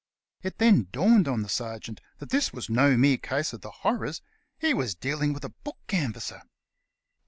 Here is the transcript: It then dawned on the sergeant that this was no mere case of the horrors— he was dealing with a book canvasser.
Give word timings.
It 0.41 0.57
then 0.57 0.87
dawned 0.91 1.27
on 1.27 1.43
the 1.43 1.47
sergeant 1.47 2.01
that 2.17 2.31
this 2.31 2.51
was 2.51 2.71
no 2.71 2.97
mere 2.97 3.17
case 3.17 3.53
of 3.53 3.61
the 3.61 3.69
horrors— 3.69 4.23
he 4.59 4.73
was 4.73 4.95
dealing 4.95 5.31
with 5.31 5.45
a 5.45 5.49
book 5.63 5.77
canvasser. 5.85 6.41